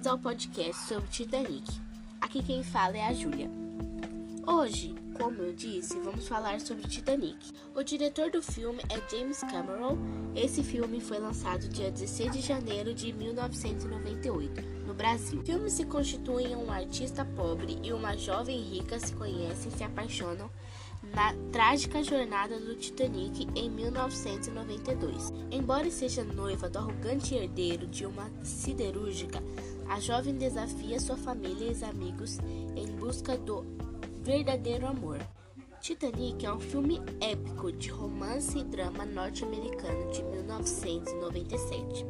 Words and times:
bem-vindos 0.00 0.06
ao 0.06 0.18
podcast 0.18 0.88
sobre 0.88 1.08
Titanic. 1.08 1.80
Aqui 2.20 2.42
quem 2.42 2.62
fala 2.62 2.96
é 2.96 3.06
a 3.06 3.12
Júlia. 3.12 3.50
Hoje, 4.46 4.94
como 5.14 5.42
eu 5.42 5.52
disse, 5.52 5.98
vamos 5.98 6.26
falar 6.26 6.58
sobre 6.60 6.88
Titanic. 6.88 7.52
O 7.74 7.82
diretor 7.82 8.30
do 8.30 8.40
filme 8.40 8.80
é 8.88 9.10
James 9.10 9.40
Cameron. 9.40 9.98
Esse 10.34 10.62
filme 10.62 11.00
foi 11.00 11.18
lançado 11.18 11.68
dia 11.68 11.90
16 11.90 12.32
de 12.32 12.40
janeiro 12.40 12.94
de 12.94 13.12
1998, 13.12 14.62
no 14.86 14.94
Brasil. 14.94 15.40
O 15.40 15.44
filme 15.44 15.70
se 15.70 15.84
constitui 15.84 16.44
em 16.44 16.56
um 16.56 16.70
artista 16.70 17.24
pobre 17.24 17.78
e 17.82 17.92
uma 17.92 18.16
jovem 18.16 18.58
rica 18.58 18.98
se 18.98 19.12
conhecem 19.14 19.70
e 19.70 19.76
se 19.76 19.84
apaixonam 19.84 20.50
na 21.14 21.34
trágica 21.52 22.02
jornada 22.02 22.58
do 22.58 22.74
Titanic 22.74 23.46
em 23.54 23.68
1992. 23.68 25.32
Embora 25.50 25.90
seja 25.90 26.22
noiva 26.22 26.68
do 26.68 26.78
arrogante 26.78 27.34
herdeiro 27.34 27.86
de 27.86 28.06
uma 28.06 28.30
siderúrgica, 28.44 29.42
a 29.88 29.98
jovem 29.98 30.36
desafia 30.36 31.00
sua 31.00 31.16
família 31.16 31.68
e 31.68 31.72
os 31.72 31.82
amigos 31.82 32.38
em 32.76 32.86
busca 32.96 33.36
do 33.36 33.66
verdadeiro 34.22 34.86
amor. 34.86 35.18
Titanic 35.80 36.46
é 36.46 36.52
um 36.52 36.60
filme 36.60 37.00
épico 37.20 37.72
de 37.72 37.88
romance 37.88 38.58
e 38.58 38.64
drama 38.64 39.04
norte-americano 39.04 40.12
de 40.12 40.22
1997. 40.22 42.06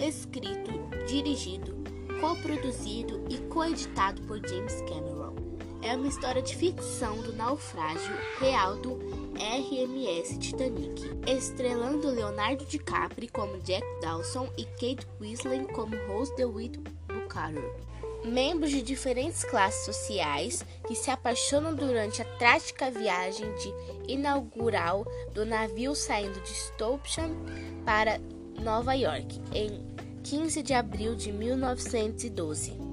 Escrito, 0.00 0.70
dirigido, 1.08 1.74
coproduzido 2.20 3.24
e 3.28 3.38
coeditado 3.48 4.22
por 4.22 4.38
James 4.46 4.80
Cameron 4.82 5.47
é 5.82 5.94
uma 5.94 6.08
história 6.08 6.42
de 6.42 6.54
ficção 6.56 7.20
do 7.22 7.32
naufrágio 7.32 8.14
real 8.40 8.76
do 8.76 8.98
RMS 9.36 10.38
Titanic, 10.38 11.02
estrelando 11.26 12.10
Leonardo 12.10 12.64
DiCaprio 12.64 13.30
como 13.32 13.58
Jack 13.60 13.86
Dawson 14.00 14.48
e 14.56 14.64
Kate 14.64 15.06
Winslet 15.20 15.72
como 15.72 15.96
Rose 16.08 16.34
DeWitt 16.36 16.78
Bucarer. 17.06 17.72
Membros 18.24 18.70
de 18.70 18.82
diferentes 18.82 19.44
classes 19.44 19.84
sociais 19.84 20.64
que 20.86 20.94
se 20.96 21.10
apaixonam 21.10 21.74
durante 21.74 22.20
a 22.20 22.24
trágica 22.24 22.90
viagem 22.90 23.46
de 23.54 24.12
inaugural 24.12 25.06
do 25.32 25.46
navio 25.46 25.94
saindo 25.94 26.40
de 26.40 26.52
Stoughton 26.52 27.30
para 27.84 28.20
Nova 28.60 28.94
York 28.94 29.40
em 29.54 29.86
15 30.24 30.62
de 30.64 30.74
abril 30.74 31.14
de 31.14 31.30
1912. 31.30 32.87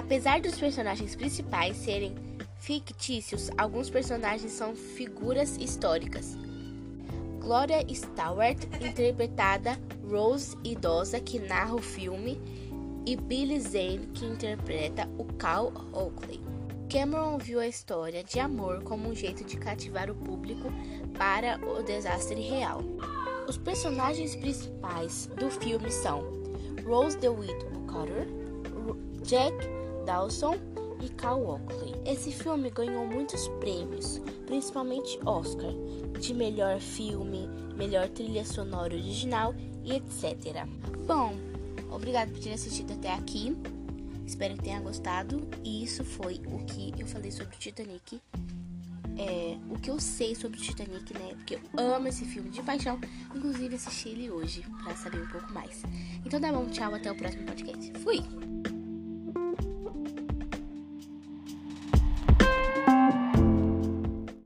Apesar 0.00 0.40
dos 0.40 0.58
personagens 0.58 1.14
principais 1.14 1.76
serem 1.76 2.14
fictícios, 2.58 3.50
alguns 3.58 3.90
personagens 3.90 4.50
são 4.50 4.74
figuras 4.74 5.58
históricas. 5.58 6.38
Gloria 7.38 7.84
Stewart, 7.94 8.58
interpretada 8.80 9.78
Rose 10.08 10.56
idosa 10.64 11.20
que 11.20 11.38
narra 11.38 11.74
o 11.74 11.82
filme, 11.82 12.40
e 13.06 13.14
Billy 13.14 13.60
Zane, 13.60 14.08
que 14.14 14.24
interpreta 14.24 15.06
o 15.18 15.24
Cal 15.34 15.70
Oakley. 15.92 16.40
Cameron 16.90 17.36
viu 17.36 17.60
a 17.60 17.68
história 17.68 18.24
de 18.24 18.40
amor 18.40 18.82
como 18.82 19.06
um 19.06 19.14
jeito 19.14 19.44
de 19.44 19.58
cativar 19.58 20.10
o 20.10 20.14
público 20.14 20.72
para 21.16 21.60
o 21.64 21.82
desastre 21.82 22.40
real. 22.40 22.80
Os 23.46 23.58
personagens 23.58 24.34
principais 24.34 25.26
do 25.36 25.50
filme 25.50 25.90
são 25.90 26.24
Rose 26.86 27.18
DeWitt 27.18 27.66
Bucater, 27.66 28.26
Jack 29.24 29.79
Dawson 30.04 30.56
e 31.02 31.08
Cal 31.10 31.42
Oakley. 31.42 31.94
Esse 32.04 32.30
filme 32.32 32.70
ganhou 32.70 33.06
muitos 33.06 33.48
prêmios, 33.60 34.20
principalmente 34.46 35.18
Oscar, 35.24 35.72
de 36.18 36.34
melhor 36.34 36.80
filme, 36.80 37.48
melhor 37.76 38.08
trilha 38.08 38.44
sonora 38.44 38.94
original 38.94 39.54
e 39.84 39.92
etc. 39.92 40.66
Bom, 41.06 41.34
obrigado 41.90 42.30
por 42.30 42.40
ter 42.40 42.52
assistido 42.52 42.92
até 42.92 43.12
aqui. 43.14 43.56
Espero 44.26 44.54
que 44.54 44.62
tenha 44.62 44.80
gostado. 44.80 45.48
E 45.64 45.82
isso 45.82 46.04
foi 46.04 46.40
o 46.46 46.64
que 46.64 46.94
eu 46.98 47.06
falei 47.06 47.32
sobre 47.32 47.56
o 47.56 47.58
Titanic. 47.58 48.20
É, 49.18 49.56
o 49.68 49.78
que 49.78 49.90
eu 49.90 49.98
sei 49.98 50.34
sobre 50.34 50.58
o 50.58 50.62
Titanic, 50.62 51.12
né? 51.12 51.34
Porque 51.34 51.54
eu 51.54 51.60
amo 51.94 52.06
esse 52.08 52.24
filme 52.24 52.48
de 52.48 52.62
paixão. 52.62 52.98
Inclusive 53.34 53.74
assisti 53.74 54.10
ele 54.10 54.30
hoje 54.30 54.64
para 54.84 54.94
saber 54.94 55.20
um 55.20 55.28
pouco 55.28 55.52
mais. 55.52 55.82
Então 56.24 56.40
tá 56.40 56.52
bom, 56.52 56.66
tchau, 56.70 56.94
até 56.94 57.10
o 57.10 57.16
próximo 57.16 57.44
podcast. 57.44 57.92
Fui! 57.98 58.79